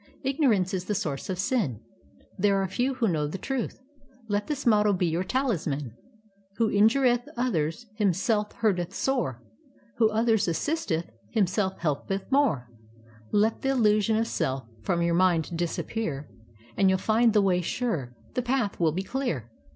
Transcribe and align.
Ignorance 0.23 0.73
is 0.73 0.85
the 0.85 0.95
source 0.95 1.29
of 1.29 1.37
sin. 1.37 1.79
There 2.35 2.59
are 2.59 2.67
few 2.67 2.95
who 2.95 3.07
know 3.07 3.27
the 3.27 3.37
truth. 3.37 3.79
Let 4.27 4.47
this 4.47 4.65
motto 4.65 4.93
be 4.93 5.05
your 5.05 5.23
tahs 5.23 5.67
man:— 5.67 5.93
50 5.93 5.93
KARMA: 5.93 5.93
A 5.93 5.93
STORY 5.93 6.05
OF 6.05 6.05
BUDDHIST 6.07 6.47
ETHICS 6.47 6.57
'Who 6.57 6.79
injureth 6.81 7.35
others 7.45 7.85
Himself 7.97 8.49
hurtcth 8.61 8.93
sore; 8.93 9.43
Who 9.97 10.09
others 10.09 10.47
assisteth 10.47 11.11
Himself 11.29 11.77
hclpcth 11.81 12.31
more. 12.31 12.71
Let 13.31 13.61
th' 13.61 13.65
illusion 13.67 14.17
of 14.17 14.25
self 14.25 14.65
From 14.81 15.03
your 15.03 15.13
mind 15.13 15.55
disappear, 15.55 16.27
And 16.75 16.89
you'll 16.89 16.97
find 16.97 17.33
the 17.33 17.41
way 17.43 17.61
sure; 17.61 18.15
The 18.33 18.41
path 18.41 18.79
will 18.79 18.93
be 18.93 19.03
clear.' 19.03 19.51